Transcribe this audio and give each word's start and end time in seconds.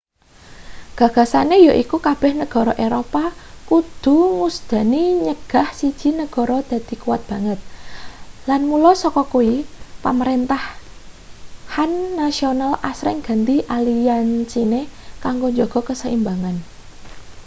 gagasane 0.99 1.57
yaiku 1.67 1.97
kabeh 2.07 2.31
negara 2.41 2.73
eropa 2.85 3.23
kudu 3.69 4.15
ngusadani 4.37 5.03
nyegah 5.25 5.67
siji 5.79 6.09
negara 6.21 6.57
dadi 6.69 6.95
kuwat 7.03 7.21
banget 7.31 7.59
lan 8.49 8.61
mula 8.69 8.91
saka 9.03 9.21
kuwi 9.33 9.53
pamrentahan 10.03 11.91
nasional 12.21 12.71
asring 12.91 13.19
ganti 13.27 13.55
aliansine 13.75 14.81
kanggo 15.23 15.47
njaga 15.51 15.79
kaseimbangan 15.87 16.57